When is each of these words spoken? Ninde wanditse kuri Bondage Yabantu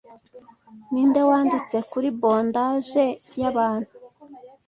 Ninde 0.91 1.21
wanditse 1.29 1.77
kuri 1.91 2.07
Bondage 2.19 3.05
Yabantu 3.41 3.91